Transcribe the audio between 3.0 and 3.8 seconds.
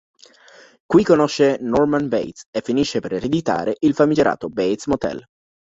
per ereditare